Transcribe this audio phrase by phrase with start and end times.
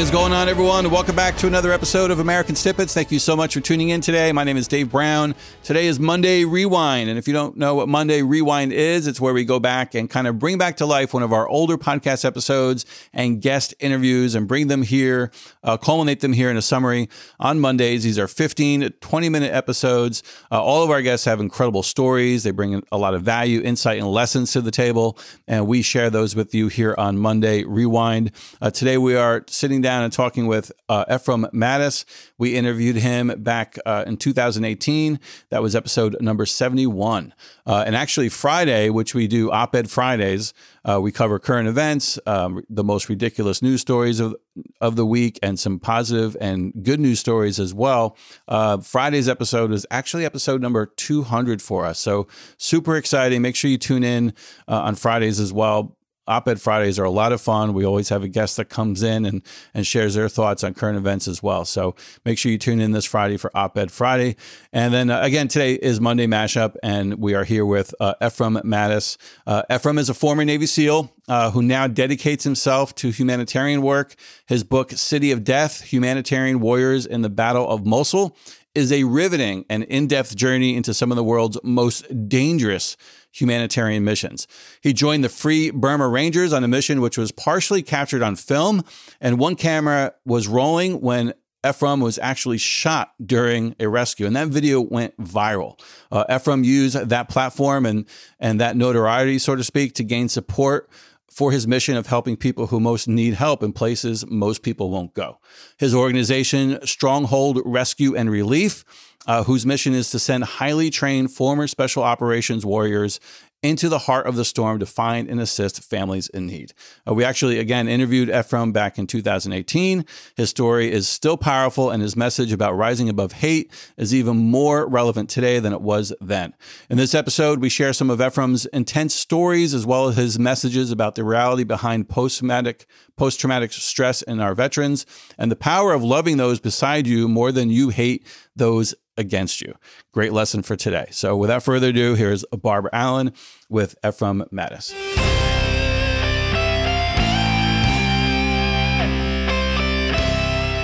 [0.00, 0.90] is going on, everyone?
[0.90, 2.94] Welcome back to another episode of American Snippets.
[2.94, 4.32] Thank you so much for tuning in today.
[4.32, 5.34] My name is Dave Brown.
[5.62, 7.10] Today is Monday Rewind.
[7.10, 10.08] And if you don't know what Monday Rewind is, it's where we go back and
[10.08, 14.34] kind of bring back to life one of our older podcast episodes and guest interviews
[14.34, 15.32] and bring them here,
[15.64, 18.02] uh, culminate them here in a summary on Mondays.
[18.02, 20.22] These are 15, 20 minute episodes.
[20.50, 22.42] Uh, all of our guests have incredible stories.
[22.42, 25.18] They bring a lot of value, insight, and lessons to the table.
[25.46, 28.32] And we share those with you here on Monday Rewind.
[28.62, 32.04] Uh, today we are sitting down and talking with uh, Ephraim Mattos.
[32.38, 35.18] We interviewed him back uh, in 2018.
[35.50, 37.34] That was episode number 71.
[37.66, 40.54] Uh, and actually, Friday, which we do op ed Fridays,
[40.84, 44.34] uh, we cover current events, um, the most ridiculous news stories of,
[44.80, 48.16] of the week, and some positive and good news stories as well.
[48.48, 51.98] Uh, Friday's episode is actually episode number 200 for us.
[51.98, 53.42] So, super exciting.
[53.42, 54.34] Make sure you tune in
[54.68, 55.96] uh, on Fridays as well.
[56.30, 57.74] Op Ed Fridays are a lot of fun.
[57.74, 59.42] We always have a guest that comes in and,
[59.74, 61.64] and shares their thoughts on current events as well.
[61.64, 64.36] So make sure you tune in this Friday for Op Ed Friday.
[64.72, 68.60] And then uh, again, today is Monday Mashup, and we are here with uh, Ephraim
[68.62, 69.18] Mattos.
[69.44, 74.14] Uh, Ephraim is a former Navy SEAL uh, who now dedicates himself to humanitarian work.
[74.46, 78.36] His book, City of Death Humanitarian Warriors in the Battle of Mosul,
[78.74, 82.96] is a riveting and in depth journey into some of the world's most dangerous
[83.32, 84.46] humanitarian missions.
[84.80, 88.84] He joined the Free Burma Rangers on a mission which was partially captured on film,
[89.20, 91.34] and one camera was rolling when
[91.66, 95.78] Ephraim was actually shot during a rescue, and that video went viral.
[96.10, 98.06] Uh, Ephraim used that platform and
[98.38, 100.88] and that notoriety, so to speak, to gain support
[101.30, 105.14] for his mission of helping people who most need help in places most people won't
[105.14, 105.38] go.
[105.78, 108.84] His organization, Stronghold Rescue and Relief,
[109.26, 113.20] uh, whose mission is to send highly trained former special operations warriors
[113.62, 116.72] into the heart of the storm to find and assist families in need.
[117.06, 120.04] Uh, we actually, again, interviewed Ephraim back in 2018.
[120.36, 124.86] His story is still powerful, and his message about rising above hate is even more
[124.88, 126.54] relevant today than it was then.
[126.88, 130.90] In this episode, we share some of Ephraim's intense stories as well as his messages
[130.90, 135.04] about the reality behind post-traumatic, post-traumatic stress in our veterans
[135.36, 138.26] and the power of loving those beside you more than you hate
[138.56, 139.74] those against you.
[140.12, 141.06] Great lesson for today.
[141.10, 143.32] So, without further ado, here's Barbara Allen
[143.68, 144.92] with Ephraim Mattos.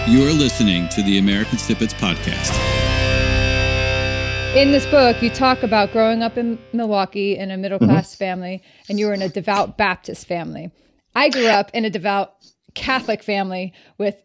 [0.08, 2.54] You're listening to the American Snippets Podcast.
[4.54, 8.18] In this book, you talk about growing up in Milwaukee in a middle class mm-hmm.
[8.18, 10.70] family, and you were in a devout Baptist family.
[11.16, 12.36] I grew up in a devout
[12.76, 14.22] Catholic family with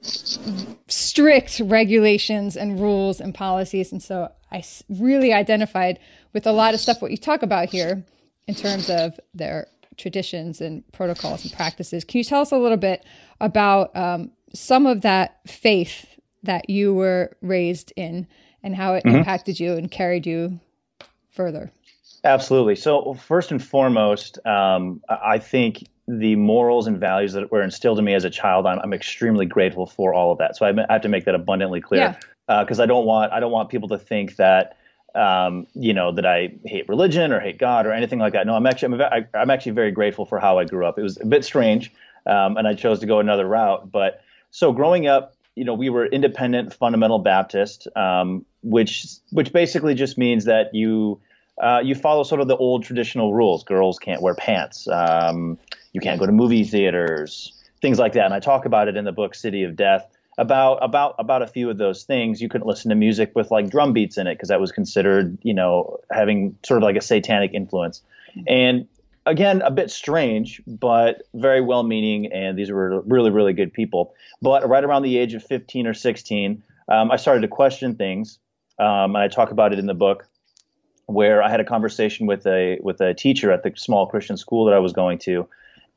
[0.88, 3.92] strict regulations and rules and policies.
[3.92, 5.98] And so I really identified
[6.34, 8.04] with a lot of stuff what you talk about here
[8.48, 9.68] in terms of their
[9.98, 12.04] traditions and protocols and practices.
[12.04, 13.04] Can you tell us a little bit
[13.40, 18.28] about um, some of that faith that you were raised in
[18.64, 19.18] and how it mm-hmm.
[19.18, 20.60] impacted you and carried you
[21.30, 21.72] further?
[22.24, 22.76] Absolutely.
[22.76, 28.06] So, first and foremost, um, I think the morals and values that were instilled in
[28.06, 30.56] me as a child, I'm, I'm extremely grateful for all of that.
[30.56, 32.18] So I have to make that abundantly clear
[32.48, 32.82] because yeah.
[32.82, 34.78] uh, I don't want I don't want people to think that
[35.16, 38.48] um, you know that I hate religion or hate God or anything like that.
[38.48, 40.98] No, I'm actually I'm, I'm actually very grateful for how I grew up.
[40.98, 41.92] It was a bit strange,
[42.26, 43.92] um, and I chose to go another route.
[43.92, 49.96] But so growing up, you know, we were independent fundamental Baptist, um, which which basically
[49.96, 51.22] just means that you
[51.62, 53.64] uh, you follow sort of the old traditional rules.
[53.64, 54.88] Girls can't wear pants.
[54.88, 55.58] Um,
[55.94, 58.26] you can't go to movie theaters, things like that.
[58.26, 60.08] And I talk about it in the book City of Death
[60.38, 62.42] about about about a few of those things.
[62.42, 65.38] You couldn't listen to music with like drum beats in it because that was considered,
[65.44, 68.02] you know, having sort of like a satanic influence.
[68.48, 68.88] And
[69.26, 72.32] again, a bit strange, but very well meaning.
[72.32, 74.14] And these were really, really good people.
[74.42, 78.40] But right around the age of 15 or 16, um, I started to question things.
[78.80, 80.28] Um, and I talk about it in the book
[81.06, 84.66] where I had a conversation with a with a teacher at the small Christian school
[84.66, 85.48] that I was going to,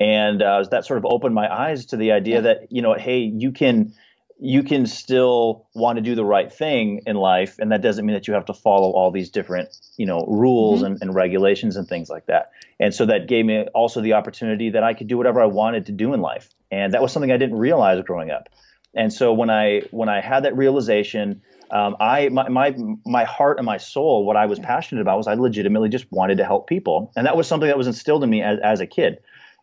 [0.01, 3.19] and uh, that sort of opened my eyes to the idea that you know, hey,
[3.21, 3.95] you can
[4.41, 8.15] you can still want to do the right thing in life, and that doesn't mean
[8.15, 10.93] that you have to follow all these different you know rules mm-hmm.
[10.93, 12.51] and, and regulations and things like that.
[12.81, 15.87] And so that gave me also the opportunity that I could do whatever I wanted
[15.87, 18.49] to do in life, and that was something I didn't realize growing up.
[18.95, 22.75] And so when I when I had that realization um, I my, my
[23.05, 26.39] my heart and my soul, what I was passionate about was I legitimately just wanted
[26.39, 28.87] to help people, and that was something that was instilled in me as, as a
[28.87, 29.19] kid.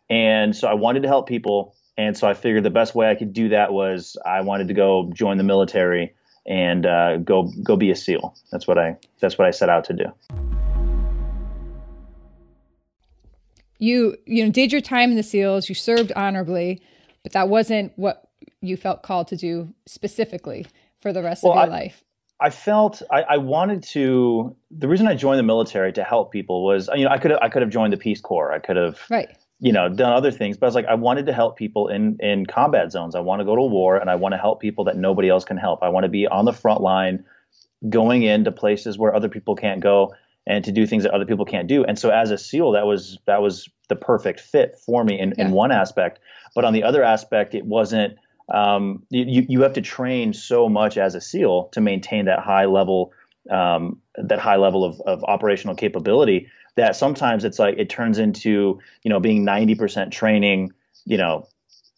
[0.09, 3.15] And so I wanted to help people, and so I figured the best way I
[3.15, 6.13] could do that was I wanted to go join the military
[6.45, 8.35] and uh, go go be a SEAL.
[8.51, 10.05] That's what I that's what I set out to do.
[13.77, 15.69] You you know did your time in the SEALs.
[15.69, 16.81] You served honorably,
[17.23, 18.27] but that wasn't what
[18.59, 20.65] you felt called to do specifically
[21.01, 22.03] for the rest well, of your I, life?
[22.41, 24.55] I felt I, I, wanted to.
[24.71, 27.39] The reason I joined the military to help people was, you know, I could have
[27.41, 28.51] I could have joined the Peace Corps.
[28.51, 29.29] I could have, right.
[29.59, 30.57] you know, done other things.
[30.57, 33.13] But I was like, I wanted to help people in in combat zones.
[33.13, 35.45] I want to go to war, and I want to help people that nobody else
[35.45, 35.83] can help.
[35.83, 37.25] I want to be on the front line,
[37.87, 40.15] going into places where other people can't go,
[40.47, 41.83] and to do things that other people can't do.
[41.83, 45.35] And so, as a SEAL, that was that was the perfect fit for me in,
[45.37, 45.45] yeah.
[45.45, 46.19] in one aspect.
[46.55, 48.17] But on the other aspect, it wasn't
[48.53, 52.65] um, you, you have to train so much as a SEAL to maintain that high
[52.65, 53.13] level
[53.49, 58.79] um, that high level of, of operational capability that sometimes it's like it turns into
[59.03, 60.73] you know being 90% training
[61.05, 61.47] you know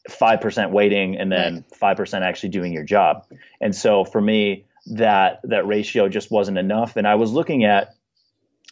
[0.09, 3.25] 5% waiting and then 5% actually doing your job.
[3.61, 6.97] And so for me that that ratio just wasn't enough.
[6.97, 7.95] And i was looking at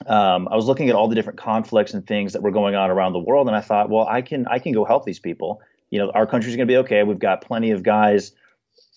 [0.07, 2.89] um, I was looking at all the different conflicts and things that were going on
[2.89, 5.62] around the world, and I thought, well, I can I can go help these people
[5.92, 7.04] you know, our country's going to be okay.
[7.04, 8.32] We've got plenty of guys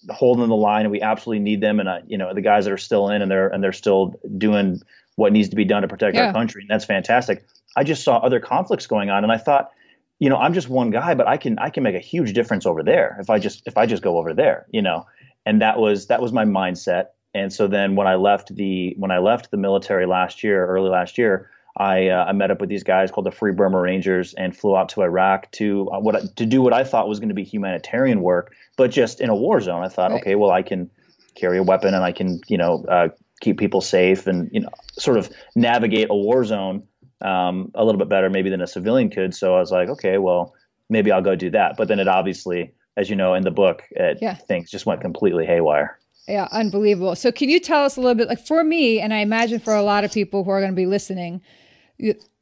[0.09, 1.81] holding the line, and we absolutely need them.
[1.81, 4.15] And uh, you know, the guys that are still in and they're and they're still
[4.39, 4.81] doing
[5.17, 6.29] what needs to be done to protect yeah.
[6.29, 7.45] our country, and that's fantastic.
[7.77, 9.71] I just saw other conflicts going on, and I thought,
[10.19, 12.65] you know, I'm just one guy, but I can I can make a huge difference
[12.65, 15.07] over there if I just if I just go over there, you know.
[15.45, 17.09] And that was that was my mindset.
[17.35, 20.89] And so then when I left the when I left the military last year, early
[20.89, 24.33] last year, I, uh, I met up with these guys called the Free Burma Rangers
[24.35, 27.31] and flew out to Iraq to uh, what to do what I thought was going
[27.31, 29.83] to be humanitarian work, but just in a war zone.
[29.83, 30.21] I thought, right.
[30.21, 30.91] okay, well, I can
[31.35, 33.09] carry a weapon and I can, you know, uh,
[33.41, 36.85] keep people safe and you know, sort of navigate a war zone
[37.21, 39.35] um, a little bit better maybe than a civilian could.
[39.35, 40.55] So I was like, okay, well,
[40.89, 41.77] maybe I'll go do that.
[41.77, 44.35] But then it obviously, as you know, in the book, it, yeah.
[44.35, 45.99] things just went completely haywire.
[46.29, 47.17] Yeah, unbelievable.
[47.17, 49.75] So, can you tell us a little bit, like for me, and I imagine for
[49.75, 51.43] a lot of people who are going to be listening,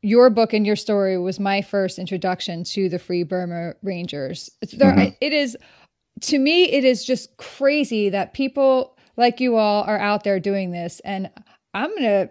[0.02, 4.50] your book and your story was my first introduction to the Free Burma Rangers.
[4.72, 5.14] There, mm-hmm.
[5.20, 5.56] it is,
[6.22, 10.72] to me, it is just crazy that people like you all are out there doing
[10.72, 11.00] this.
[11.04, 11.30] And
[11.74, 12.30] I'm going to,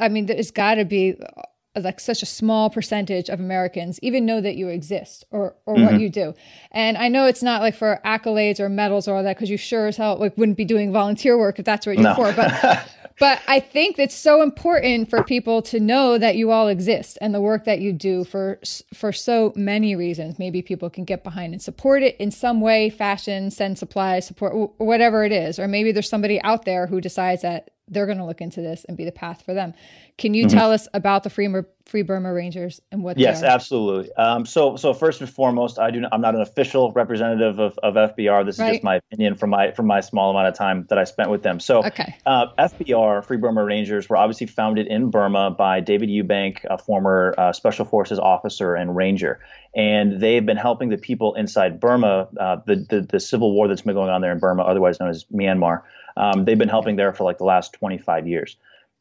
[0.00, 1.42] I mean, there's got to be uh,
[1.80, 5.84] like such a small percentage of Americans even know that you exist or or mm-hmm.
[5.84, 6.34] what you do.
[6.72, 9.58] And I know it's not like for accolades or medals or all that because you
[9.58, 12.14] sure as hell like wouldn't be doing volunteer work if that's what you're no.
[12.14, 12.32] for.
[12.32, 17.16] But but I think it's so important for people to know that you all exist
[17.20, 18.60] and the work that you do for
[18.92, 20.38] for so many reasons.
[20.38, 24.72] Maybe people can get behind and support it in some way, fashion, send supplies, support
[24.78, 28.24] whatever it is, or maybe there's somebody out there who decides that they're going to
[28.24, 29.72] look into this and be the path for them.
[30.18, 30.56] Can you mm-hmm.
[30.56, 31.48] tell us about the Free,
[31.84, 33.16] Free Burma Rangers and what?
[33.16, 34.12] They're yes, absolutely.
[34.14, 36.00] Um, so, so first and foremost, I do.
[36.00, 38.46] Not, I'm not an official representative of, of FBR.
[38.46, 38.70] This right.
[38.70, 41.30] is just my opinion from my from my small amount of time that I spent
[41.30, 41.60] with them.
[41.60, 42.16] So, okay.
[42.24, 47.34] uh, FBR, Free Burma Rangers, were obviously founded in Burma by David Eubank, a former
[47.36, 49.40] uh, Special Forces officer and ranger,
[49.74, 53.82] and they've been helping the people inside Burma, uh, the, the the civil war that's
[53.82, 55.82] been going on there in Burma, otherwise known as Myanmar.
[56.16, 58.56] Um, they've been helping there for like the last 25 years.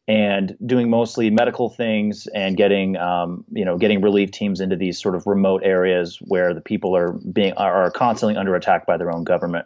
[0.07, 5.01] And doing mostly medical things and getting um, you know getting relief teams into these
[5.01, 9.11] sort of remote areas where the people are being are constantly under attack by their
[9.11, 9.65] own government.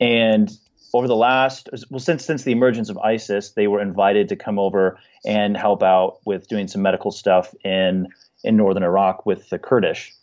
[0.00, 0.50] And
[0.94, 4.58] over the last well since since the emergence of ISIS they were invited to come
[4.58, 8.08] over and help out with doing some medical stuff in
[8.42, 10.14] in northern Iraq with the Kurdish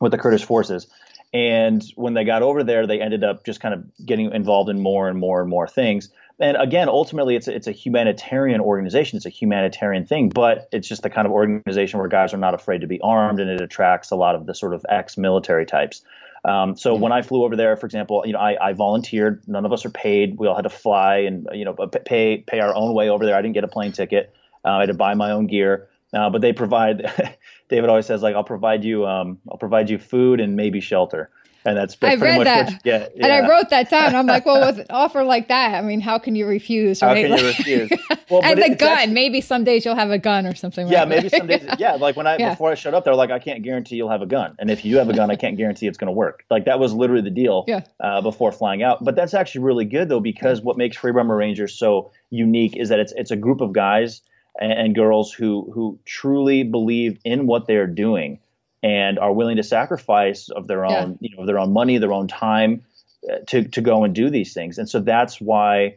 [0.00, 0.88] with the Kurdish forces
[1.32, 4.80] and when they got over there they ended up just kind of getting involved in
[4.80, 9.16] more and more and more things and again, ultimately, it's a, it's a humanitarian organization.
[9.16, 12.54] It's a humanitarian thing, but it's just the kind of organization where guys are not
[12.54, 16.02] afraid to be armed, and it attracts a lot of the sort of ex-military types.
[16.44, 19.42] Um, so when I flew over there, for example, you know, I, I, volunteered.
[19.48, 20.38] None of us are paid.
[20.38, 23.34] We all had to fly and you know pay pay our own way over there.
[23.34, 24.32] I didn't get a plane ticket.
[24.64, 25.88] Uh, I had to buy my own gear.
[26.12, 27.36] Uh, but they provide.
[27.68, 31.30] David always says like, "I'll provide you, um, I'll provide you food and maybe shelter."
[31.68, 32.80] and that's, I read that.
[32.84, 33.08] Yeah.
[33.20, 34.14] and I wrote that down.
[34.14, 37.02] I'm like, well, with an offer like that, I mean, how can you refuse?
[37.02, 37.28] Right?
[37.28, 37.90] How can you refuse?
[38.30, 38.90] Well, and the gun.
[38.90, 40.86] Actually, maybe some days you'll have a gun or something.
[40.86, 41.66] Yeah, like maybe some days.
[41.78, 42.50] Yeah, like when I yeah.
[42.50, 44.84] before I showed up, they're like, I can't guarantee you'll have a gun, and if
[44.84, 46.44] you have a gun, I can't guarantee it's going to work.
[46.50, 47.64] Like that was literally the deal.
[47.66, 47.84] Yeah.
[47.98, 51.34] Uh, before flying out, but that's actually really good though because what makes Free Burma
[51.34, 54.20] Rangers so unique is that it's it's a group of guys
[54.58, 58.40] and, and girls who who truly believe in what they're doing
[58.82, 61.28] and are willing to sacrifice of their own, yeah.
[61.28, 62.84] you know, their own money, their own time
[63.30, 64.78] uh, to to go and do these things.
[64.78, 65.96] And so that's why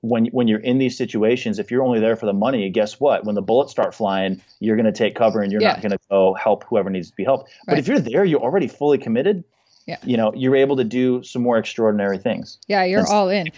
[0.00, 3.24] when when you're in these situations, if you're only there for the money, guess what?
[3.24, 5.72] When the bullets start flying, you're going to take cover and you're yeah.
[5.72, 7.50] not going to go help whoever needs to be helped.
[7.66, 7.74] Right.
[7.74, 9.44] But if you're there, you're already fully committed.
[9.86, 9.96] Yeah.
[10.04, 12.58] You know, you're able to do some more extraordinary things.
[12.68, 13.50] Yeah, you're all in.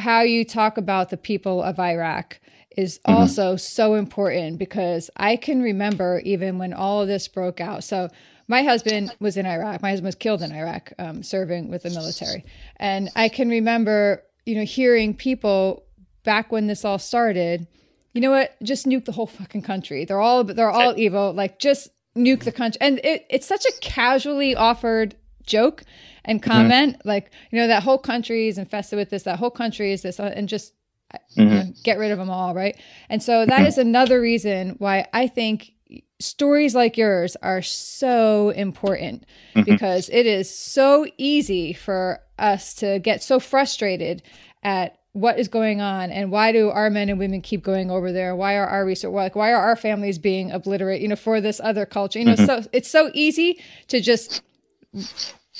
[0.00, 2.40] How you talk about the people of Iraq
[2.76, 3.16] is mm-hmm.
[3.16, 7.84] also so important because I can remember even when all of this broke out.
[7.84, 8.08] So
[8.48, 9.82] my husband was in Iraq.
[9.82, 12.44] My husband was killed in Iraq, um, serving with the military,
[12.76, 15.84] and I can remember, you know, hearing people
[16.24, 17.68] back when this all started.
[18.12, 18.56] You know what?
[18.62, 20.04] Just nuke the whole fucking country.
[20.04, 21.32] They're all they're all evil.
[21.32, 22.78] Like just nuke the country.
[22.80, 25.14] And it, it's such a casually offered
[25.50, 25.82] joke
[26.24, 26.50] and mm-hmm.
[26.50, 26.98] comment.
[26.98, 27.08] Mm-hmm.
[27.08, 29.24] Like you know that whole country is infested with this.
[29.24, 30.74] That whole country is this, uh, and just
[31.12, 31.40] mm-hmm.
[31.40, 32.76] you know, get rid of them all, right?
[33.08, 33.66] And so that mm-hmm.
[33.66, 35.72] is another reason why I think
[36.20, 39.62] stories like yours are so important mm-hmm.
[39.62, 44.22] because it is so easy for us to get so frustrated
[44.62, 48.12] at what is going on and why do our men and women keep going over
[48.12, 51.40] there why are our research like why are our families being obliterated you know for
[51.40, 52.44] this other culture you know mm-hmm.
[52.62, 54.42] so it's so easy to just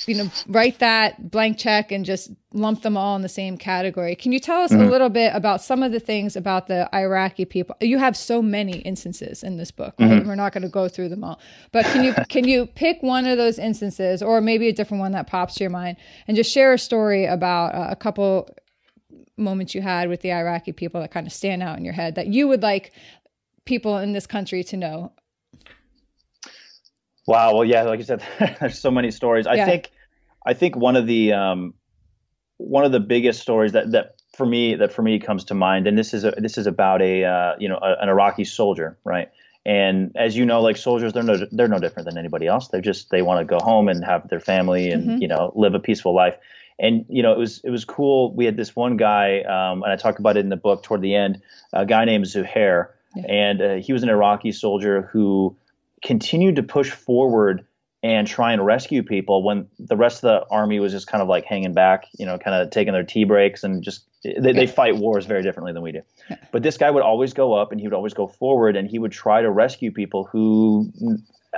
[0.07, 4.15] you know write that blank check and just lump them all in the same category
[4.15, 4.83] can you tell us mm-hmm.
[4.83, 8.43] a little bit about some of the things about the iraqi people you have so
[8.43, 10.11] many instances in this book right?
[10.11, 10.29] mm-hmm.
[10.29, 11.39] we're not going to go through them all
[11.73, 15.13] but can you can you pick one of those instances or maybe a different one
[15.13, 18.49] that pops to your mind and just share a story about uh, a couple
[19.37, 22.15] moments you had with the Iraqi people that kind of stand out in your head
[22.15, 22.93] that you would like
[23.65, 25.13] people in this country to know?
[27.31, 27.55] Wow.
[27.55, 28.23] Well, yeah, like you said,
[28.61, 29.47] there's so many stories.
[29.47, 29.67] I yeah.
[29.67, 29.91] think,
[30.45, 31.75] I think one of the, um,
[32.59, 35.87] one of the biggest stories that, that for me, that for me comes to mind,
[35.87, 38.99] and this is a, this is about a, uh, you know, a, an Iraqi soldier,
[39.05, 39.31] right?
[39.65, 42.69] And as you know, like soldiers, they're no, they're no different than anybody else.
[42.69, 45.23] They're just, they want to go home and have their family and, mm-hmm.
[45.23, 46.37] you know, live a peaceful life
[46.81, 48.35] and you know it was it was cool.
[48.35, 51.03] We had this one guy, um, and I talk about it in the book toward
[51.03, 51.41] the end.
[51.73, 53.23] A guy named Zuhair, yeah.
[53.29, 55.55] and uh, he was an Iraqi soldier who
[56.03, 57.67] continued to push forward
[58.03, 61.29] and try and rescue people when the rest of the army was just kind of
[61.29, 64.67] like hanging back, you know, kind of taking their tea breaks and just they, they
[64.67, 66.01] fight wars very differently than we do.
[66.51, 68.99] But this guy would always go up and he would always go forward and he
[68.99, 70.91] would try to rescue people who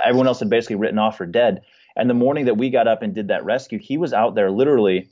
[0.03, 1.61] everyone else had basically written off for dead.
[1.95, 4.51] And the morning that we got up and did that rescue, he was out there
[4.51, 5.09] literally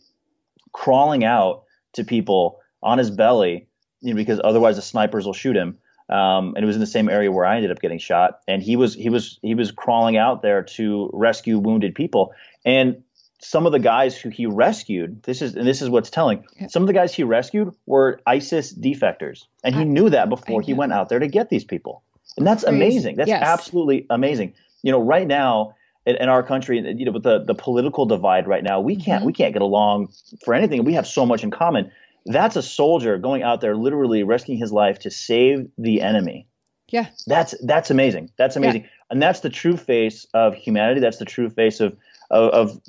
[0.73, 3.67] crawling out to people on his belly,
[4.01, 5.77] you know, because otherwise the snipers will shoot him.
[6.11, 8.41] Um, and it was in the same area where I ended up getting shot.
[8.47, 12.33] And he was he was he was crawling out there to rescue wounded people.
[12.65, 13.03] And
[13.39, 16.45] some of the guys who he rescued, this is and this is what's telling.
[16.69, 20.61] Some of the guys he rescued were ISIS defectors, and he I, knew that before
[20.61, 22.03] he went out there to get these people.
[22.37, 22.75] And that's Crazy.
[22.75, 23.15] amazing.
[23.15, 23.43] That's yes.
[23.43, 24.53] absolutely amazing.
[24.83, 25.75] You know, right now
[26.05, 29.19] in, in, our country, you know, with the, the political divide right now, we can't
[29.19, 29.27] mm-hmm.
[29.27, 30.13] we can't get along
[30.43, 30.83] for anything.
[30.83, 31.91] We have so much in common.
[32.25, 36.47] That's a soldier going out there, literally risking his life to save the enemy.
[36.89, 38.31] Yeah, that's that's amazing.
[38.37, 38.89] That's amazing, yeah.
[39.09, 40.99] and that's the true face of humanity.
[40.99, 41.97] That's the true face of
[42.29, 42.81] of, of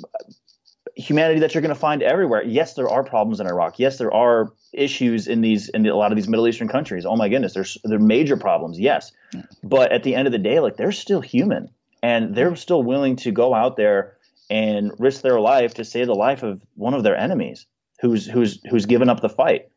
[0.96, 2.42] humanity that you're going to find everywhere.
[2.42, 3.78] Yes, there are problems in Iraq.
[3.78, 7.06] Yes, there are issues in these in a lot of these Middle Eastern countries.
[7.06, 8.78] Oh my goodness, there's there are major problems.
[8.78, 9.42] Yes, yeah.
[9.62, 11.70] but at the end of the day, like they're still human
[12.02, 14.16] and they're still willing to go out there
[14.50, 17.66] and risk their life to save the life of one of their enemies
[18.02, 19.68] who's who's who's given up the fight.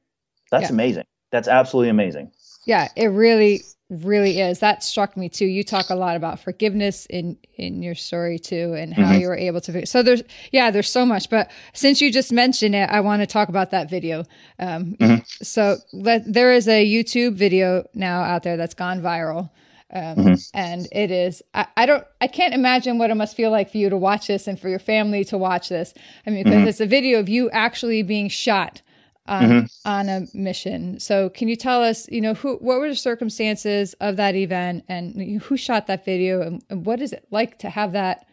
[0.52, 0.74] That's yeah.
[0.74, 1.06] amazing.
[1.32, 2.32] That's absolutely amazing.
[2.66, 4.60] Yeah, it really really is.
[4.60, 5.46] That struck me too.
[5.46, 9.22] You talk a lot about forgiveness in in your story too and how mm-hmm.
[9.22, 12.76] you were able to so there's yeah, there's so much, but since you just mentioned
[12.76, 14.26] it, I want to talk about that video.
[14.60, 15.24] Um, mm-hmm.
[15.42, 19.52] so let, there is a YouTube video now out there that's gone viral
[19.94, 20.34] um, mm-hmm.
[20.54, 23.78] And it is, I, I, don't, I can't imagine what it must feel like for
[23.78, 25.94] you to watch this and for your family to watch this.
[26.26, 26.68] I mean, because mm-hmm.
[26.68, 28.82] it's a video of you actually being shot
[29.28, 29.66] on, mm-hmm.
[29.90, 31.00] on a mission.
[31.00, 34.86] So can you tell us, you know, who, what were the circumstances of that event
[34.88, 38.26] and who shot that video and, and what is it like to have that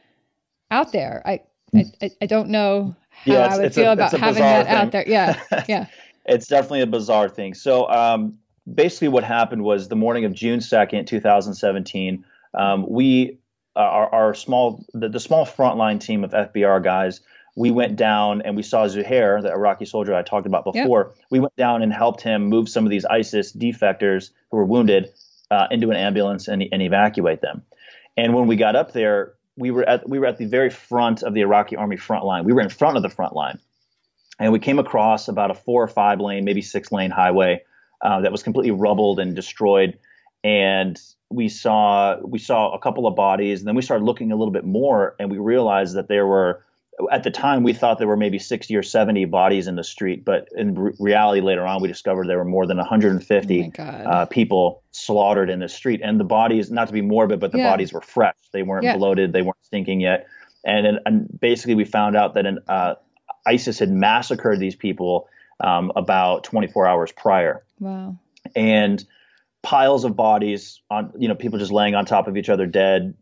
[0.71, 1.23] out there?
[1.27, 1.41] I,
[1.75, 4.75] I, I don't know how yeah, I would feel a, about having that thing.
[4.75, 5.05] out there.
[5.07, 5.41] Yeah.
[5.69, 5.87] Yeah.
[6.25, 7.53] it's definitely a bizarre thing.
[7.53, 8.39] So, um,
[8.73, 13.39] basically what happened was the morning of June 2nd, 2017, um, we,
[13.75, 17.21] uh, our, our, small, the, the, small frontline team of FBR guys,
[17.57, 21.13] we went down and we saw Zuhair, the Iraqi soldier I talked about before.
[21.15, 21.25] Yep.
[21.31, 25.13] We went down and helped him move some of these ISIS defectors who were wounded
[25.51, 27.63] uh, into an ambulance and, and evacuate them.
[28.17, 31.23] And when we got up there, we were at we were at the very front
[31.23, 32.45] of the Iraqi army front line.
[32.45, 33.59] We were in front of the front line,
[34.39, 37.63] and we came across about a four or five lane, maybe six lane highway
[38.03, 39.99] uh, that was completely rubbled and destroyed.
[40.45, 44.37] And we saw we saw a couple of bodies, and then we started looking a
[44.37, 46.65] little bit more, and we realized that there were
[47.11, 50.25] at the time we thought there were maybe 60 or 70 bodies in the street
[50.25, 54.83] but in reality later on we discovered there were more than 150 oh uh, people
[54.91, 57.71] slaughtered in the street and the bodies not to be morbid but the yeah.
[57.71, 58.97] bodies were fresh they weren't yeah.
[58.97, 60.27] bloated they weren't stinking yet
[60.65, 62.95] and, and basically we found out that an, uh,
[63.47, 65.29] isis had massacred these people
[65.63, 67.65] um, about 24 hours prior.
[67.81, 68.19] Wow.
[68.55, 69.03] And
[69.63, 73.15] piles of bodies on, you know, people just laying on top of each other dead,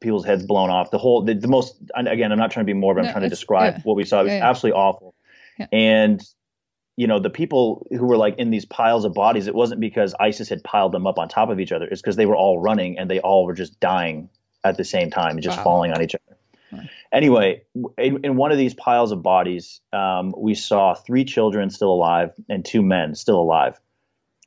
[0.00, 0.90] people's heads blown off.
[0.90, 3.02] The whole the, the most again, I'm not trying to be morbid.
[3.02, 3.80] I'm No, trying to describe yeah.
[3.84, 4.20] what we saw.
[4.20, 4.50] It was Yeah, yeah.
[4.50, 5.14] absolutely awful.
[5.58, 5.66] Yeah.
[5.72, 6.22] And
[6.98, 10.14] you know, the people who were like in these piles of bodies, it wasn't because
[10.18, 11.84] ISIS had piled them up on top of each other.
[11.86, 14.30] It's because they were all running and they all were just dying
[14.64, 15.64] at the same time, just Wow.
[15.64, 16.22] falling on each other.
[17.16, 17.62] Anyway,
[17.96, 22.34] in, in one of these piles of bodies, um, we saw three children still alive
[22.50, 23.80] and two men still alive.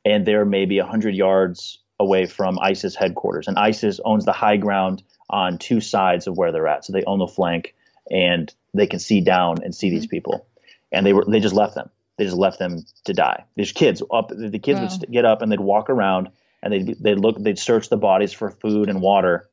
[0.04, 3.48] And they're maybe 100 yards away from ISIS headquarters.
[3.48, 6.84] And ISIS owns the high ground on two sides of where they're at.
[6.84, 7.74] So they own the flank
[8.08, 10.46] and they can see down and see these people.
[10.92, 11.90] And they were they just left them.
[12.18, 13.46] They just left them to die.
[13.56, 14.96] These kids up the kids would Wow.
[14.96, 16.30] st- get up and they'd walk around
[16.62, 19.50] and they'd they'd look they'd search the bodies for food and water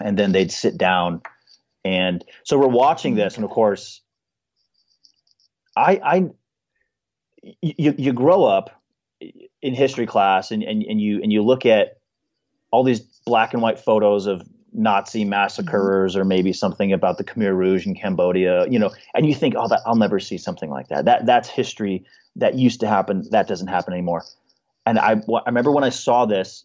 [0.00, 1.20] and then they'd sit down
[1.84, 4.00] and so we're watching this and of course
[5.76, 6.30] I I
[7.62, 8.70] you you grow up
[9.62, 11.98] in history class and, and, and you and you look at
[12.70, 14.42] all these black and white photos of
[14.72, 19.34] Nazi massacres or maybe something about the Khmer Rouge in Cambodia, you know, and you
[19.34, 21.04] think, oh, that I'll never see something like that.
[21.04, 22.04] That that's history
[22.36, 23.26] that used to happen.
[23.30, 24.24] That doesn't happen anymore.
[24.86, 26.64] And I, I remember when I saw this,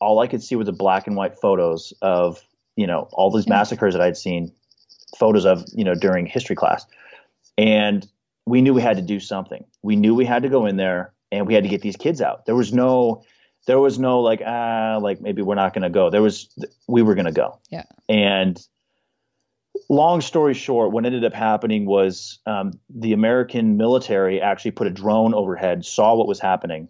[0.00, 2.42] all I could see were the black and white photos of
[2.78, 4.52] you know all these massacres that I'd seen
[5.18, 6.86] photos of you know during history class,
[7.58, 8.06] and
[8.46, 9.64] we knew we had to do something.
[9.82, 12.22] We knew we had to go in there and we had to get these kids
[12.22, 12.46] out.
[12.46, 13.24] There was no
[13.66, 16.08] there was no like ah like maybe we're not going to go.
[16.08, 16.48] There was
[16.86, 17.58] we were going to go.
[17.68, 17.84] Yeah.
[18.08, 18.58] And
[19.88, 24.90] long story short, what ended up happening was um, the American military actually put a
[24.90, 26.88] drone overhead, saw what was happening,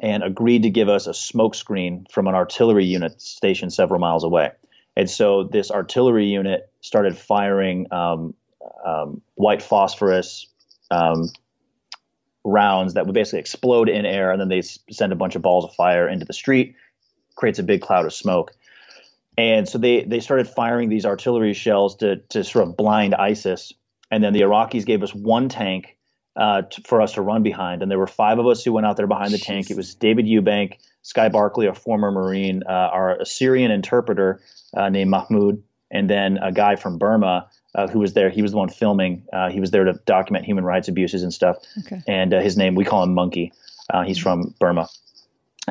[0.00, 4.24] and agreed to give us a smoke screen from an artillery unit stationed several miles
[4.24, 4.52] away.
[4.96, 8.34] And so this artillery unit started firing um,
[8.84, 10.46] um, white phosphorus
[10.90, 11.30] um,
[12.44, 15.64] rounds that would basically explode in air, and then they send a bunch of balls
[15.64, 16.76] of fire into the street,
[17.34, 18.52] creates a big cloud of smoke.
[19.38, 23.72] And so they they started firing these artillery shells to to sort of blind ISIS.
[24.10, 25.96] And then the Iraqis gave us one tank
[26.36, 28.86] uh, t- for us to run behind, and there were five of us who went
[28.86, 29.70] out there behind the tank.
[29.70, 34.40] It was David Eubank, Sky Barkley, a former Marine, uh, our Assyrian interpreter
[34.74, 38.30] uh, named Mahmoud, and then a guy from Burma uh, who was there.
[38.30, 39.26] He was the one filming.
[39.32, 41.56] Uh, he was there to document human rights abuses and stuff.
[41.86, 42.02] Okay.
[42.06, 43.52] And uh, his name, we call him Monkey.
[43.90, 44.88] Uh, he's from Burma,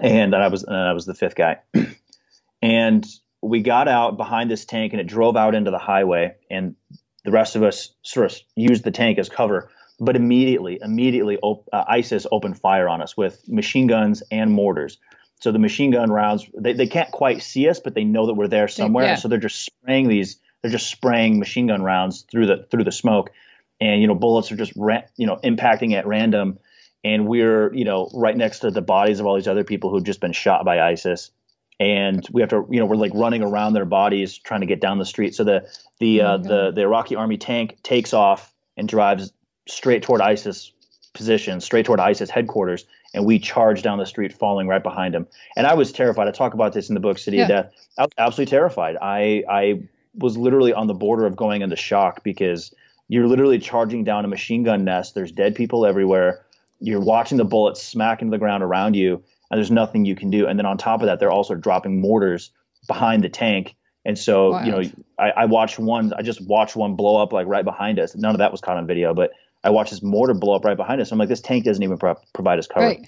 [0.01, 1.59] and I was and I was the fifth guy.
[2.61, 3.05] and
[3.41, 6.75] we got out behind this tank, and it drove out into the highway, and
[7.23, 9.69] the rest of us sort of used the tank as cover.
[9.99, 14.97] But immediately, immediately, op- uh, ISIS opened fire on us with machine guns and mortars.
[15.41, 18.35] So the machine gun rounds, they, they can't quite see us, but they know that
[18.35, 19.05] we're there somewhere.
[19.05, 19.15] yeah.
[19.15, 22.91] So they're just spraying these, they're just spraying machine gun rounds through the through the
[22.91, 23.31] smoke,
[23.79, 26.59] and you know bullets are just ra- you know impacting at random,
[27.03, 30.03] and we're you know right next to the bodies of all these other people who've
[30.03, 31.31] just been shot by ISIS,
[31.79, 34.79] and we have to you know we're like running around their bodies trying to get
[34.79, 35.33] down the street.
[35.33, 35.67] So the
[35.99, 39.31] the uh, the the Iraqi army tank takes off and drives
[39.67, 40.71] straight toward ISIS
[41.13, 45.27] position, straight toward ISIS headquarters, and we charge down the street, falling right behind him.
[45.55, 46.27] And I was terrified.
[46.27, 47.73] I talk about this in the book City of Death.
[47.97, 48.97] I was absolutely terrified.
[49.01, 49.83] I I
[50.15, 52.73] was literally on the border of going into shock because
[53.07, 55.15] you're literally charging down a machine gun nest.
[55.15, 56.45] There's dead people everywhere.
[56.79, 60.29] You're watching the bullets smack into the ground around you, and there's nothing you can
[60.29, 60.47] do.
[60.47, 62.51] And then on top of that, they're also dropping mortars
[62.87, 63.75] behind the tank.
[64.03, 64.81] And so, you know,
[65.19, 66.11] I, I watched one.
[66.13, 68.15] I just watched one blow up like right behind us.
[68.15, 69.31] None of that was caught on video, but
[69.63, 71.11] I watched this mortar blow up right behind us.
[71.11, 72.85] I'm like, this tank doesn't even pro- provide us cover.
[72.85, 73.07] Right.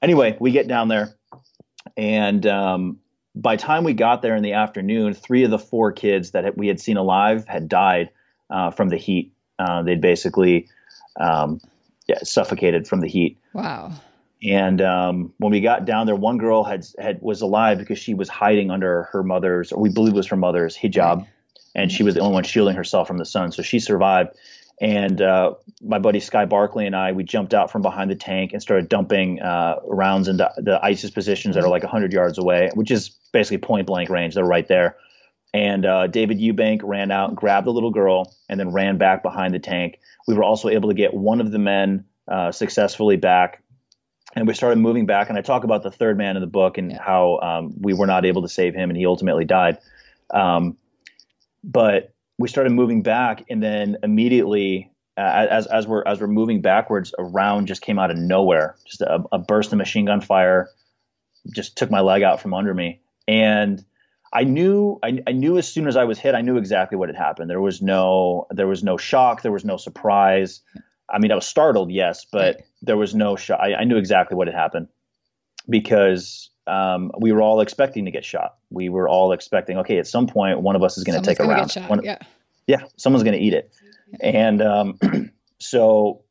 [0.00, 1.14] Anyway, we get down there,
[1.96, 2.98] and um,
[3.34, 6.66] by time we got there in the afternoon, three of the four kids that we
[6.66, 8.10] had seen alive had died
[8.50, 9.32] uh, from the heat.
[9.58, 10.68] Uh, they'd basically
[11.20, 11.60] um,
[12.06, 13.38] yeah, suffocated from the heat.
[13.52, 13.92] Wow.
[14.42, 18.14] And um, when we got down there, one girl had had was alive because she
[18.14, 21.26] was hiding under her mother's, or we believe it was her mother's hijab,
[21.76, 24.30] and she was the only one shielding herself from the sun, so she survived.
[24.82, 28.52] And uh, my buddy Sky Barkley and I, we jumped out from behind the tank
[28.52, 32.68] and started dumping uh, rounds into the ISIS positions that are like 100 yards away,
[32.74, 34.34] which is basically point blank range.
[34.34, 34.96] They're right there.
[35.54, 39.54] And uh, David Eubank ran out, grabbed the little girl, and then ran back behind
[39.54, 40.00] the tank.
[40.26, 43.62] We were also able to get one of the men uh, successfully back
[44.34, 45.28] and we started moving back.
[45.28, 48.06] And I talk about the third man in the book and how um, we were
[48.06, 49.78] not able to save him, and he ultimately died.
[50.30, 50.76] Um,
[51.62, 52.11] but
[52.42, 57.14] we started moving back, and then immediately, uh, as as we're as we're moving backwards,
[57.16, 60.68] a round just came out of nowhere, just a, a burst of machine gun fire,
[61.54, 63.84] just took my leg out from under me, and
[64.32, 67.08] I knew I, I knew as soon as I was hit, I knew exactly what
[67.08, 67.48] had happened.
[67.48, 70.62] There was no there was no shock, there was no surprise.
[71.08, 73.60] I mean, I was startled, yes, but there was no shock.
[73.62, 74.88] I, I knew exactly what had happened.
[75.68, 78.56] Because um, we were all expecting to get shot.
[78.70, 81.40] We were all expecting, okay, at some point, one of us is going to take
[81.40, 81.72] a round.
[81.88, 82.18] One, yeah.
[82.66, 83.72] yeah, someone's going to eat it.
[84.20, 84.98] And um,
[85.58, 86.22] so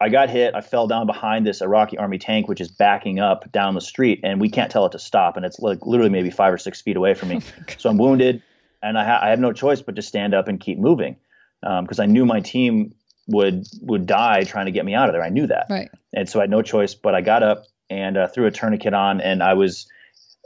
[0.00, 0.54] I got hit.
[0.54, 4.20] I fell down behind this Iraqi army tank, which is backing up down the street,
[4.22, 5.36] and we can't tell it to stop.
[5.36, 7.40] And it's like literally maybe five or six feet away from me.
[7.60, 8.42] Oh so I'm wounded,
[8.82, 11.16] and I, ha- I, have no choice but to stand up and keep moving
[11.60, 12.94] because um, I knew my team
[13.28, 15.22] would would die trying to get me out of there.
[15.22, 15.90] I knew that, right.
[16.12, 16.94] and so I had no choice.
[16.94, 19.86] But I got up and uh, threw a tourniquet on, and I was.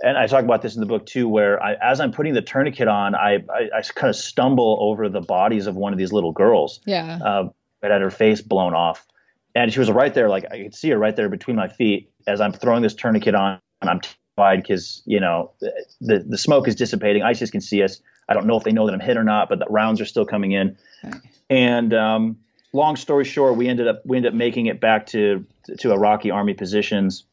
[0.03, 2.43] And I talk about this in the book too, where I, as I'm putting the
[2.43, 6.13] tourniquet on, I, I, I kind of stumble over the bodies of one of these
[6.13, 6.81] little girls.
[6.85, 7.21] Yeah.
[7.25, 7.49] Uh,
[7.81, 9.07] that had her face blown off
[9.55, 12.11] and she was right there, like I could see her right there between my feet
[12.27, 15.53] as I'm throwing this tourniquet on, and I'm terrified because you know
[16.01, 17.23] the the smoke is dissipating.
[17.23, 18.01] ISIS can see us.
[18.29, 20.07] I don't know if they know that I'm hit or not, but the rounds are
[20.07, 20.77] still coming in.
[21.05, 21.19] Okay.
[21.51, 22.39] And um,
[22.73, 25.47] long story short, we ended up we ended up making it back to
[25.79, 27.25] to Iraqi army positions,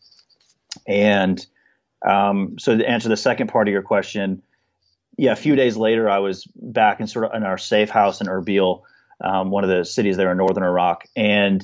[0.88, 1.46] and
[2.06, 4.42] um, so to answer the second part of your question,
[5.18, 8.22] yeah, a few days later, I was back in sort of in our safe house
[8.22, 8.84] in Erbil,
[9.24, 11.64] um, one of the cities there in northern Iraq, and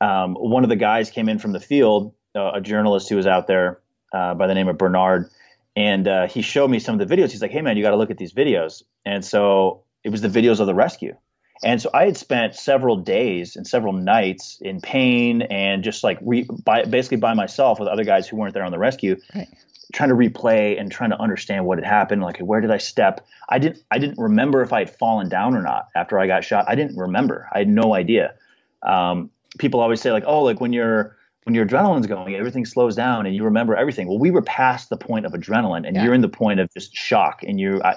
[0.00, 3.26] um, one of the guys came in from the field, uh, a journalist who was
[3.26, 3.80] out there
[4.12, 5.28] uh, by the name of Bernard,
[5.74, 7.30] and uh, he showed me some of the videos.
[7.30, 10.22] He's like, "Hey, man, you got to look at these videos." And so it was
[10.22, 11.16] the videos of the rescue.
[11.64, 16.18] And so I had spent several days and several nights in pain and just like
[16.20, 19.48] re- by, basically by myself with other guys who weren't there on the rescue, right.
[19.92, 22.22] trying to replay and trying to understand what had happened.
[22.22, 23.26] Like, where did I step?
[23.48, 23.82] I didn't.
[23.90, 26.66] I didn't remember if I had fallen down or not after I got shot.
[26.68, 27.48] I didn't remember.
[27.52, 28.34] I had no idea.
[28.82, 32.96] Um, people always say like, oh, like when you're when your adrenaline's going, everything slows
[32.96, 34.08] down and you remember everything.
[34.08, 36.04] Well, we were past the point of adrenaline, and yeah.
[36.04, 37.94] you're in the point of just shock, and you I,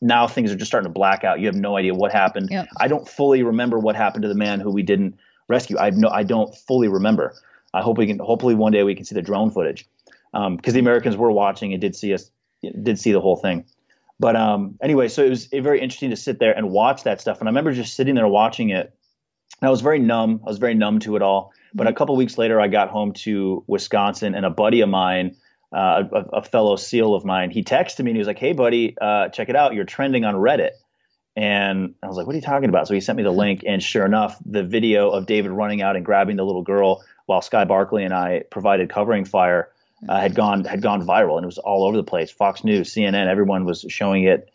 [0.00, 1.40] now things are just starting to black out.
[1.40, 2.48] You have no idea what happened.
[2.50, 2.68] Yep.
[2.78, 5.78] I don't fully remember what happened to the man who we didn't rescue.
[5.78, 7.34] I no, I don't fully remember.
[7.74, 8.18] I hope we can.
[8.18, 9.86] Hopefully, one day we can see the drone footage
[10.32, 12.30] because um, the Americans were watching and did see us,
[12.82, 13.64] did see the whole thing.
[14.20, 17.40] But um, anyway, so it was very interesting to sit there and watch that stuff.
[17.40, 18.92] And I remember just sitting there watching it
[19.62, 20.40] I was very numb.
[20.44, 21.52] I was very numb to it all.
[21.74, 25.36] But a couple weeks later, I got home to Wisconsin, and a buddy of mine,
[25.72, 28.52] uh, a, a, fellow SEAL of mine, he texted me and he was like, "Hey,
[28.52, 29.74] buddy, uh, check it out.
[29.74, 30.70] You're trending on Reddit."
[31.36, 33.64] And I was like, "What are you talking about?" So he sent me the link,
[33.66, 37.42] and sure enough, the video of David running out and grabbing the little girl while
[37.42, 39.70] Sky Barkley and I provided covering fire
[40.08, 42.30] uh, had gone had gone viral, and it was all over the place.
[42.30, 44.50] Fox News, CNN, everyone was showing it,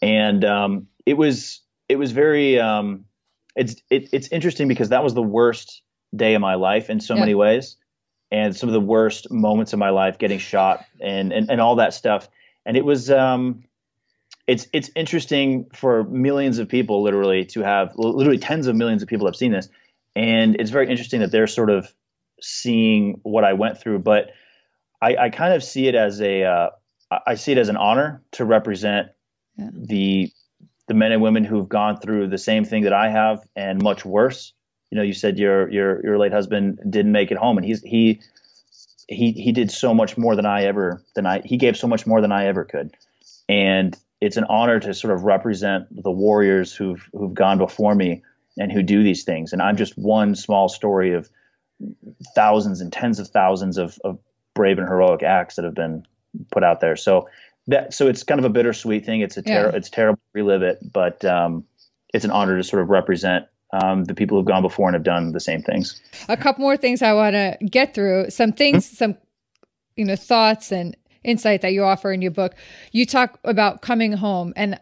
[0.00, 2.58] and um, it was it was very.
[2.58, 3.06] Um,
[3.56, 5.82] it's it, it's interesting because that was the worst
[6.14, 7.20] day of my life in so yeah.
[7.20, 7.76] many ways,
[8.34, 11.76] and some of the worst moments of my life, getting shot and and, and all
[11.76, 12.28] that stuff.
[12.66, 13.62] And it was um,
[14.48, 19.08] it's it's interesting for millions of people, literally, to have literally tens of millions of
[19.08, 19.68] people have seen this,
[20.16, 21.94] and it's very interesting that they're sort of
[22.42, 24.00] seeing what I went through.
[24.00, 24.32] But
[25.00, 26.70] I, I kind of see it as a uh,
[27.24, 29.10] I see it as an honor to represent
[29.56, 29.70] yeah.
[29.72, 30.32] the
[30.88, 34.04] the men and women who've gone through the same thing that I have and much
[34.04, 34.54] worse.
[34.94, 37.82] You know, you said your your your late husband didn't make it home, and he's
[37.82, 38.20] he
[39.08, 42.06] he he did so much more than I ever than I he gave so much
[42.06, 42.94] more than I ever could,
[43.48, 48.22] and it's an honor to sort of represent the warriors who've who've gone before me
[48.56, 49.52] and who do these things.
[49.52, 51.28] And I'm just one small story of
[52.36, 54.20] thousands and tens of thousands of, of
[54.54, 56.06] brave and heroic acts that have been
[56.52, 56.94] put out there.
[56.94, 57.28] So
[57.66, 59.22] that so it's kind of a bittersweet thing.
[59.22, 59.76] It's a ter- yeah.
[59.76, 61.64] it's terrible to relive it, but um,
[62.12, 63.46] it's an honor to sort of represent
[63.82, 66.00] um, the people who've gone before and have done the same things.
[66.28, 68.30] A couple more things I want to get through.
[68.30, 68.96] Some things, mm-hmm.
[68.96, 69.16] some
[69.96, 72.54] you know thoughts and insight that you offer in your book.
[72.92, 74.80] You talk about coming home and.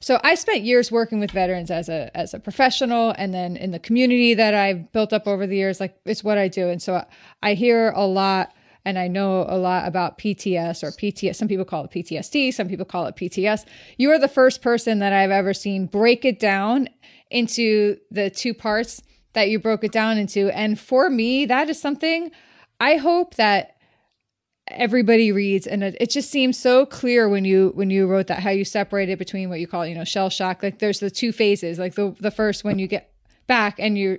[0.00, 3.70] So I spent years working with veterans as a as a professional and then in
[3.70, 6.82] the community that I've built up over the years like it's what I do and
[6.82, 7.06] so
[7.42, 8.52] I hear a lot
[8.84, 11.36] and I know a lot about PTS or PTS.
[11.36, 13.64] Some people call it PTSD, some people call it PTS.
[13.96, 16.90] You are the first person that I've ever seen break it down
[17.30, 20.48] into the two parts that you broke it down into.
[20.56, 22.30] And for me, that is something
[22.80, 23.76] I hope that
[24.68, 28.38] everybody reads and it, it, just seems so clear when you when you wrote that
[28.38, 31.32] how you separated between what you call you know shell shock like there's the two
[31.32, 33.12] phases like the the first when you get
[33.46, 34.18] back and you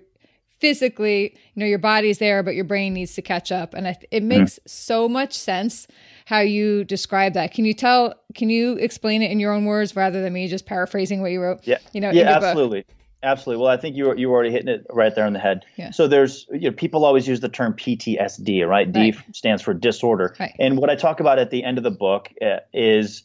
[0.59, 3.73] physically, you know, your body's there, but your brain needs to catch up.
[3.73, 4.27] And it mm-hmm.
[4.27, 4.69] makes mm.
[4.69, 5.87] so much sense
[6.25, 7.53] how you describe that.
[7.53, 10.65] Can you tell, can you explain it in your own words rather than me just
[10.65, 11.65] paraphrasing what you wrote?
[11.67, 11.77] Yeah.
[11.93, 12.81] You know, yeah, absolutely.
[12.81, 12.91] Book?
[13.23, 13.63] Absolutely.
[13.63, 15.65] Well, I think you were, you were already hitting it right there on the head.
[15.77, 15.91] Yeah.
[15.91, 18.91] So there's, you know, people always use the term PTSD, right?
[18.91, 19.35] D right.
[19.35, 20.35] stands for disorder.
[20.39, 20.55] Right.
[20.59, 23.23] And what I talk about at the end of the book uh, is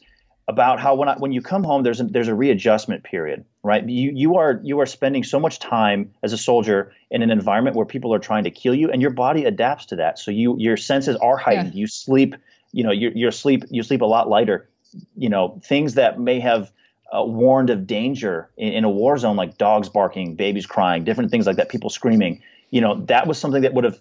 [0.51, 3.87] about how when I, when you come home, there's a, there's a readjustment period, right?
[3.87, 7.77] You you are you are spending so much time as a soldier in an environment
[7.77, 10.19] where people are trying to kill you, and your body adapts to that.
[10.19, 11.73] So you your senses are heightened.
[11.73, 11.79] Yeah.
[11.79, 12.35] You sleep,
[12.73, 14.69] you know, you you sleep you sleep a lot lighter.
[15.15, 16.69] You know, things that may have
[17.15, 21.31] uh, warned of danger in, in a war zone, like dogs barking, babies crying, different
[21.31, 22.43] things like that, people screaming.
[22.71, 23.97] You know, that was something that would have,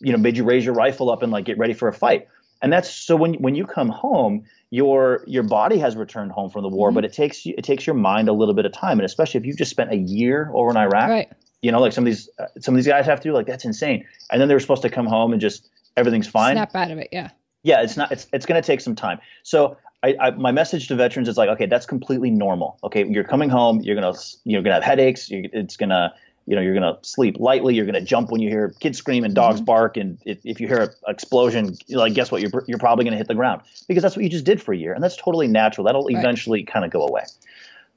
[0.00, 2.26] you know, made you raise your rifle up and like get ready for a fight.
[2.64, 6.62] And that's so when when you come home, your your body has returned home from
[6.62, 6.94] the war, mm-hmm.
[6.94, 9.44] but it takes it takes your mind a little bit of time, and especially if
[9.44, 11.30] you've just spent a year over in Iraq, right.
[11.60, 13.46] you know, like some of these uh, some of these guys have to do, like
[13.46, 14.06] that's insane.
[14.30, 16.54] And then they were supposed to come home and just everything's fine.
[16.54, 17.32] Snap out of it, yeah.
[17.64, 18.10] Yeah, it's not.
[18.10, 19.20] It's it's going to take some time.
[19.42, 22.78] So I, I, my message to veterans is like, okay, that's completely normal.
[22.82, 25.28] Okay, you're coming home, you're gonna you're gonna have headaches.
[25.30, 26.14] it's gonna
[26.46, 28.98] you know you're going to sleep lightly you're going to jump when you hear kids
[28.98, 29.66] scream and dogs mm-hmm.
[29.66, 33.12] bark and if, if you hear an explosion like guess what you're, you're probably going
[33.12, 35.16] to hit the ground because that's what you just did for a year and that's
[35.16, 36.16] totally natural that'll right.
[36.16, 37.22] eventually kind of go away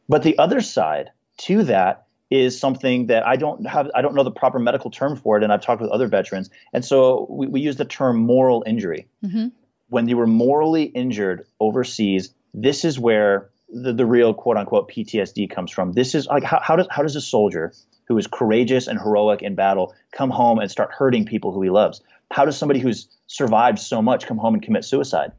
[0.10, 4.24] but the other side to that is something that I don't have I don't know
[4.24, 7.48] the proper medical term for it and I've talked with other veterans and so we,
[7.48, 9.48] we use the term moral injury mm-hmm.
[9.90, 15.50] when you were morally injured overseas this is where the, the real quote unquote PTSD
[15.50, 17.74] comes from this is like how, how does how does a soldier
[18.08, 21.70] who is courageous and heroic in battle come home and start hurting people who he
[21.70, 22.02] loves?
[22.32, 25.32] How does somebody who's survived so much come home and commit suicide?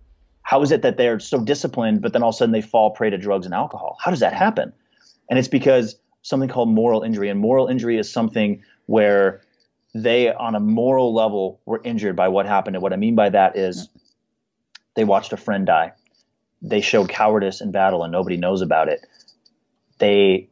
[0.43, 2.91] How is it that they're so disciplined, but then all of a sudden they fall
[2.91, 3.99] prey to drugs and alcohol?
[4.01, 4.73] How does that happen?
[5.29, 7.29] And it's because something called moral injury.
[7.29, 9.43] And moral injury is something where
[9.95, 12.77] they, on a moral level, were injured by what happened.
[12.77, 13.89] And what I mean by that is
[14.95, 15.93] they watched a friend die.
[16.63, 19.07] They showed cowardice in battle and nobody knows about it.
[19.99, 20.49] They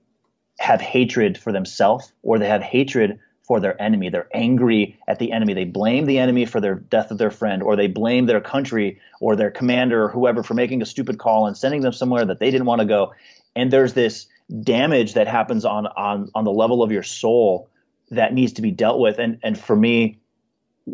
[0.59, 4.09] have hatred for themselves or they have hatred for their enemy.
[4.09, 5.55] They're angry at the enemy.
[5.55, 9.01] They blame the enemy for their death of their friend, or they blame their country
[9.21, 12.41] or their commander or whoever for making a stupid call and sending them somewhere that
[12.41, 13.15] they didn't want to go.
[13.55, 14.27] And there's this
[14.63, 17.71] damage that happens on on on the level of your soul
[18.11, 19.19] that needs to be dealt with.
[19.19, 20.19] And and for me,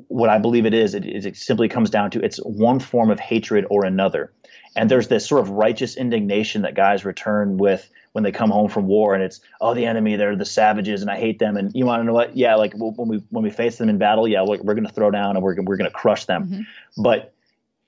[0.09, 3.19] what I believe it is, it, it simply comes down to it's one form of
[3.19, 4.33] hatred or another.
[4.77, 8.69] And there's this sort of righteous indignation that guys return with when they come home
[8.69, 11.57] from war and it's oh the enemy they're the savages and I hate them.
[11.57, 12.37] And you want to know what?
[12.37, 14.93] Yeah like when we when we face them in battle yeah we're, we're going to
[14.93, 16.49] throw down and we're we're going to crush them.
[16.49, 17.03] Mm-hmm.
[17.03, 17.35] but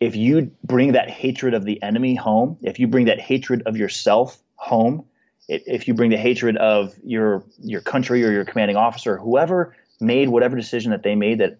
[0.00, 3.76] if you bring that hatred of the enemy home if you bring that hatred of
[3.76, 5.04] yourself home
[5.48, 10.28] if you bring the hatred of your your country or your commanding officer whoever made
[10.28, 11.58] whatever decision that they made that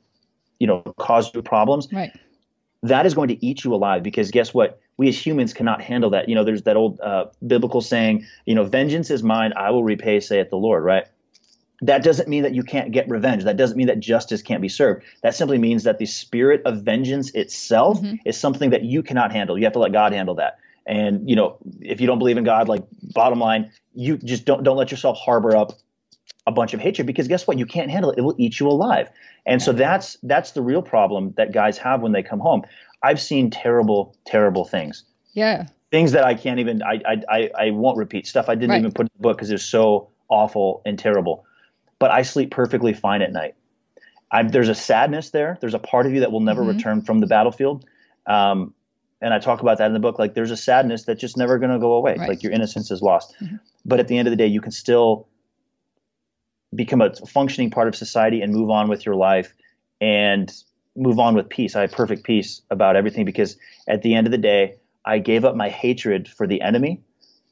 [0.59, 2.13] you know caused you problems right
[2.85, 6.11] that is going to eat you alive because guess what we as humans cannot handle
[6.11, 6.29] that.
[6.29, 9.83] You know, there's that old uh, biblical saying, you know, vengeance is mine, I will
[9.83, 11.07] repay, saith the Lord, right?
[11.81, 13.45] That doesn't mean that you can't get revenge.
[13.45, 15.05] That doesn't mean that justice can't be served.
[15.23, 18.17] That simply means that the spirit of vengeance itself mm-hmm.
[18.27, 19.59] is something that you cannot handle.
[19.59, 20.59] You have to let God handle that.
[20.87, 24.63] And you know, if you don't believe in God, like bottom line, you just don't
[24.63, 25.73] don't let yourself harbor up
[26.47, 27.59] a bunch of hatred because guess what?
[27.59, 28.19] You can't handle it.
[28.19, 29.09] It will eat you alive.
[29.47, 32.63] And so that's that's the real problem that guys have when they come home.
[33.03, 35.05] I've seen terrible, terrible things.
[35.33, 35.67] Yeah.
[35.91, 38.81] Things that I can't even I I I, won't repeat stuff I didn't right.
[38.81, 41.45] even put in the book because it's so awful and terrible.
[41.99, 43.55] But I sleep perfectly fine at night.
[44.31, 45.59] I'm, there's a sadness there.
[45.61, 46.77] There's a part of you that will never mm-hmm.
[46.77, 47.85] return from the battlefield.
[48.27, 48.75] Um,
[49.21, 50.19] and I talk about that in the book.
[50.19, 52.17] Like there's a sadness that's just never going to go away.
[52.19, 52.29] Right.
[52.29, 53.35] Like your innocence is lost.
[53.41, 53.57] Mm-hmm.
[53.85, 55.29] But at the end of the day, you can still
[56.75, 59.55] become a functioning part of society and move on with your life
[60.01, 60.53] and
[60.97, 61.77] move on with peace.
[61.77, 63.57] I have perfect peace about everything because
[63.89, 67.03] at the end of the day, I gave up my hatred for the enemy.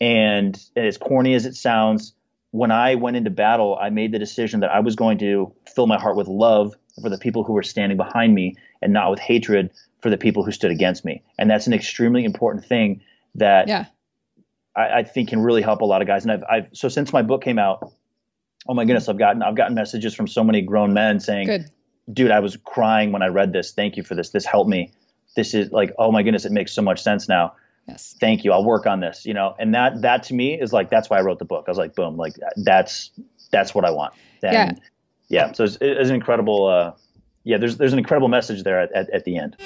[0.01, 2.15] And, as corny as it sounds,
[2.51, 5.87] when I went into battle, I made the decision that I was going to fill
[5.87, 9.21] my heart with love for the people who were standing behind me and not with
[9.21, 11.23] hatred for the people who stood against me.
[11.39, 13.03] And that's an extremely important thing
[13.37, 13.87] that yeah.
[14.77, 16.25] I, I think can really help a lot of guys.
[16.25, 17.93] And I've, I've so since my book came out,
[18.69, 21.71] oh my goodness, I've gotten I've gotten messages from so many grown men saying, Good
[22.11, 23.73] dude, I was crying when I read this.
[23.73, 24.31] Thank you for this.
[24.31, 24.93] This helped me.
[25.37, 27.55] This is like, oh my goodness, it makes so much sense now.
[27.89, 28.15] Yes.
[28.21, 28.53] Thank you.
[28.53, 29.27] I'll work on this.
[29.27, 31.65] You know, and that that to me is like that's why I wrote the book.
[31.67, 33.11] I was like, boom, like that's
[33.51, 34.15] that's what I want.
[34.43, 34.81] And,
[35.29, 35.47] yeah.
[35.47, 35.53] Yeah.
[35.53, 36.67] So it's, it's an incredible.
[36.67, 36.93] Uh,
[37.45, 37.59] yeah.
[37.59, 39.57] There's there's an incredible message there at, at, at the end.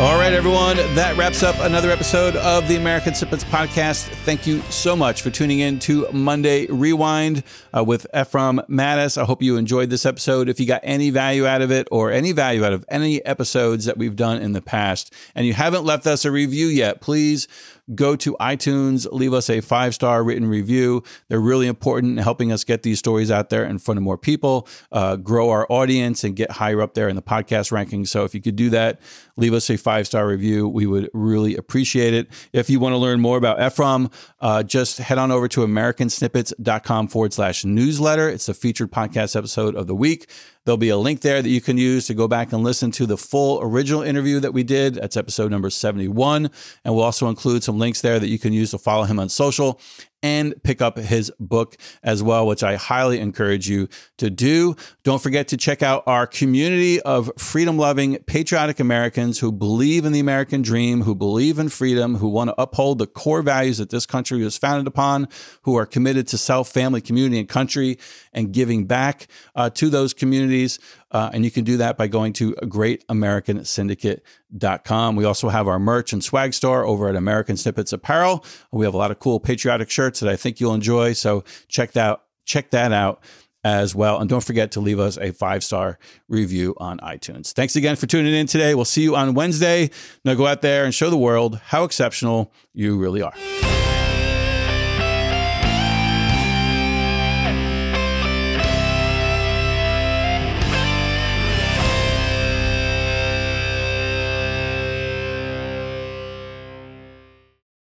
[0.00, 0.76] All right, everyone.
[0.94, 4.06] That wraps up another episode of the American Snippets podcast.
[4.24, 7.42] Thank you so much for tuning in to Monday Rewind
[7.76, 9.18] uh, with Ephraim Mattos.
[9.18, 10.48] I hope you enjoyed this episode.
[10.48, 13.86] If you got any value out of it or any value out of any episodes
[13.86, 17.48] that we've done in the past and you haven't left us a review yet, please
[17.94, 21.02] go to iTunes, leave us a five star written review.
[21.28, 24.18] They're really important in helping us get these stories out there in front of more
[24.18, 28.08] people, uh, grow our audience, and get higher up there in the podcast rankings.
[28.08, 29.00] So if you could do that,
[29.36, 30.68] leave us a five star review.
[30.68, 32.28] We would really appreciate it.
[32.52, 37.08] If you want to learn more about Ephraim, uh, just head on over to americansnippets.com
[37.08, 38.28] forward slash newsletter.
[38.28, 40.28] It's the featured podcast episode of the week.
[40.68, 43.06] There'll be a link there that you can use to go back and listen to
[43.06, 44.96] the full original interview that we did.
[44.96, 46.50] That's episode number 71.
[46.84, 49.30] And we'll also include some links there that you can use to follow him on
[49.30, 49.80] social
[50.22, 54.74] and pick up his book as well, which I highly encourage you to do.
[55.04, 60.12] Don't forget to check out our community of freedom loving, patriotic Americans who believe in
[60.12, 63.90] the American dream, who believe in freedom, who want to uphold the core values that
[63.90, 65.28] this country was founded upon,
[65.62, 67.98] who are committed to self, family, community, and country,
[68.32, 70.78] and giving back uh, to those communities.
[71.10, 75.16] Uh, and you can do that by going to greatamericansyndicate.com.
[75.16, 78.44] We also have our merch and swag store over at American Snippets Apparel.
[78.72, 81.14] We have a lot of cool patriotic shirts that I think you'll enjoy.
[81.14, 83.22] So check that, check that out
[83.64, 84.20] as well.
[84.20, 87.52] And don't forget to leave us a five star review on iTunes.
[87.52, 88.74] Thanks again for tuning in today.
[88.74, 89.90] We'll see you on Wednesday.
[90.24, 93.34] Now go out there and show the world how exceptional you really are.